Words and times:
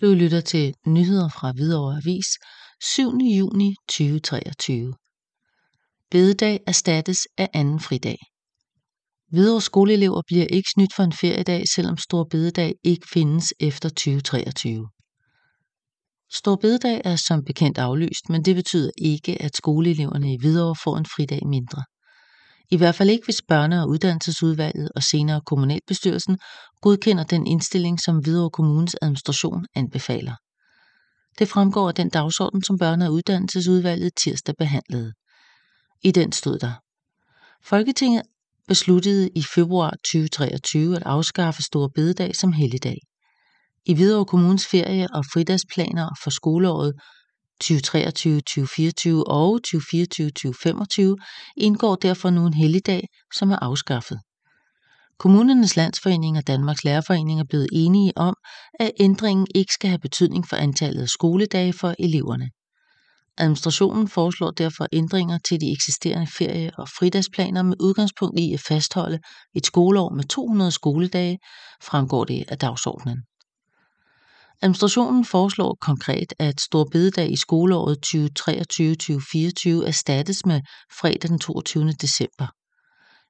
Du 0.00 0.06
lytter 0.06 0.40
til 0.40 0.74
nyheder 0.86 1.28
fra 1.28 1.52
Hvidovre 1.52 1.96
Avis 1.96 2.26
7. 2.82 3.10
juni 3.38 3.74
2023. 3.88 4.94
Bededag 6.10 6.60
erstattes 6.66 7.26
af 7.38 7.48
anden 7.54 7.80
fridag. 7.80 8.18
Hvidovre 9.30 9.60
skoleelever 9.60 10.22
bliver 10.26 10.46
ikke 10.46 10.70
snydt 10.74 10.94
for 10.94 11.02
en 11.02 11.12
feriedag, 11.12 11.68
selvom 11.68 11.96
Stor 11.96 12.24
Bededag 12.24 12.74
ikke 12.84 13.06
findes 13.12 13.54
efter 13.60 13.88
2023. 13.88 14.88
Stor 16.32 16.56
Bededag 16.56 17.00
er 17.04 17.16
som 17.16 17.44
bekendt 17.44 17.78
aflyst, 17.78 18.28
men 18.28 18.44
det 18.44 18.56
betyder 18.56 18.90
ikke, 18.98 19.42
at 19.42 19.56
skoleeleverne 19.56 20.32
i 20.34 20.38
Hvidovre 20.40 20.76
får 20.84 20.96
en 20.96 21.06
fridag 21.06 21.46
mindre. 21.46 21.82
I 22.70 22.76
hvert 22.76 22.94
fald 22.94 23.10
ikke 23.10 23.24
hvis 23.24 23.42
børne- 23.52 23.82
og 23.82 23.88
uddannelsesudvalget 23.88 24.88
og 24.96 25.02
senere 25.02 25.40
kommunalbestyrelsen 25.46 26.38
godkender 26.80 27.24
den 27.24 27.46
indstilling, 27.46 28.00
som 28.00 28.18
Hvidovre 28.18 28.50
Kommunes 28.50 28.96
administration 29.02 29.66
anbefaler. 29.74 30.34
Det 31.38 31.48
fremgår 31.48 31.88
af 31.88 31.94
den 31.94 32.08
dagsorden, 32.08 32.62
som 32.62 32.78
børne- 32.82 33.06
og 33.06 33.12
uddannelsesudvalget 33.12 34.12
tirsdag 34.16 34.54
behandlede. 34.58 35.12
I 36.02 36.10
den 36.10 36.32
stod 36.32 36.58
der. 36.58 36.72
Folketinget 37.64 38.22
besluttede 38.68 39.30
i 39.34 39.42
februar 39.42 39.90
2023 39.90 40.96
at 40.96 41.02
afskaffe 41.02 41.62
Store 41.62 41.90
Bededag 41.94 42.36
som 42.36 42.52
helligdag. 42.52 42.98
I 43.86 43.94
Hvidovre 43.94 44.26
Kommunes 44.26 44.66
ferie- 44.66 45.14
og 45.14 45.24
fridagsplaner 45.32 46.08
for 46.22 46.30
skoleåret 46.30 46.94
2023-2024 47.64 49.22
og 49.26 49.60
2024-2025 49.66 51.54
indgår 51.56 51.94
derfor 51.94 52.30
nu 52.30 52.46
en 52.46 52.54
helligdag, 52.54 53.08
som 53.34 53.50
er 53.50 53.56
afskaffet. 53.56 54.20
Kommunernes 55.18 55.76
Landsforening 55.76 56.36
og 56.36 56.46
Danmarks 56.46 56.84
Lærerforening 56.84 57.40
er 57.40 57.44
blevet 57.44 57.68
enige 57.72 58.12
om, 58.16 58.34
at 58.80 58.90
ændringen 59.00 59.46
ikke 59.54 59.72
skal 59.72 59.88
have 59.90 59.98
betydning 59.98 60.48
for 60.48 60.56
antallet 60.56 61.02
af 61.02 61.08
skoledage 61.08 61.72
for 61.72 61.94
eleverne. 61.98 62.50
Administrationen 63.38 64.08
foreslår 64.08 64.50
derfor 64.50 64.86
ændringer 64.92 65.38
til 65.48 65.60
de 65.60 65.72
eksisterende 65.72 66.26
ferie- 66.26 66.70
og 66.78 66.88
fridagsplaner 66.88 67.62
med 67.62 67.76
udgangspunkt 67.80 68.40
i 68.40 68.52
at 68.54 68.60
fastholde 68.60 69.18
et 69.54 69.66
skoleår 69.66 70.10
med 70.10 70.24
200 70.24 70.70
skoledage, 70.70 71.38
fremgår 71.82 72.24
det 72.24 72.44
af 72.48 72.58
dagsordenen. 72.58 73.18
Administrationen 74.62 75.24
foreslår 75.24 75.76
konkret, 75.80 76.34
at 76.38 76.60
Stor 76.60 76.84
Bededag 76.92 77.32
i 77.32 77.36
skoleåret 77.36 77.98
2023-2024 78.06 79.86
erstattes 79.86 80.46
med 80.46 80.60
fredag 81.00 81.28
den 81.28 81.38
22. 81.38 81.92
december. 81.92 82.46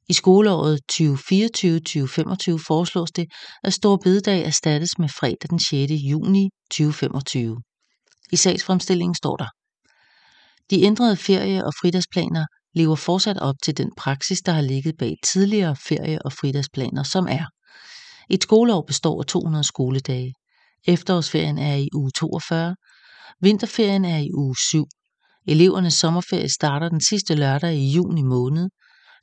I 0.09 0.13
skoleåret 0.13 0.81
2024-2025 0.93 2.65
foreslås 2.67 3.11
det, 3.11 3.27
at 3.65 3.75
Stor 3.75 3.97
Bededag 3.97 4.45
erstattes 4.45 4.99
med 4.99 5.09
fredag 5.09 5.49
den 5.51 5.59
6. 5.59 5.93
juni 6.11 6.51
2025. 6.71 7.57
I 8.33 8.37
sagsfremstillingen 8.37 9.15
står 9.15 9.37
der, 9.37 9.49
de 10.71 10.83
ændrede 10.83 11.17
ferie- 11.17 11.65
og 11.65 11.73
fridagsplaner 11.81 12.47
lever 12.75 12.97
fortsat 12.97 13.39
op 13.39 13.55
til 13.63 13.77
den 13.77 13.91
praksis, 13.97 14.41
der 14.41 14.53
har 14.53 14.61
ligget 14.61 14.95
bag 14.99 15.15
tidligere 15.33 15.77
ferie- 15.77 16.23
og 16.25 16.33
fridagsplaner, 16.33 17.03
som 17.03 17.27
er 17.31 17.45
et 18.31 18.43
skoleår 18.43 18.85
består 18.87 19.21
af 19.23 19.27
200 19.27 19.65
skoledage. 19.65 20.35
Efterårsferien 20.87 21.59
er 21.59 21.75
i 21.75 21.89
uge 21.95 22.11
42. 22.11 22.77
Vinterferien 23.41 24.05
er 24.05 24.19
i 24.19 24.31
uge 24.33 24.57
7. 24.71 24.85
Elevernes 25.47 25.95
sommerferie 25.95 26.49
starter 26.49 26.89
den 26.89 27.01
sidste 27.01 27.35
lørdag 27.35 27.75
i 27.75 27.91
juni 27.91 28.23
måned. 28.23 28.69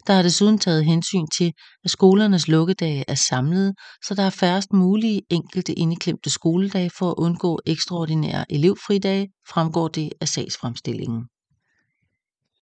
Der 0.08 0.14
er 0.14 0.22
desuden 0.22 0.60
taget 0.60 0.86
hensyn 0.86 1.28
til, 1.38 1.54
at 1.84 1.92
skolernes 1.92 2.48
lukkedage 2.48 3.04
er 3.08 3.16
samlede, 3.16 3.74
så 4.08 4.16
der 4.16 4.24
er 4.24 4.30
færrest 4.30 4.74
mulige 4.74 5.22
enkelte 5.30 5.74
indeklemte 5.74 6.30
skoledage 6.30 6.92
for 6.98 7.10
at 7.12 7.16
undgå 7.18 7.60
ekstraordinære 7.66 8.52
elevfridage, 8.52 9.28
fremgår 9.50 9.88
det 9.88 10.10
af 10.22 10.28
sagsfremstillingen. 10.28 11.24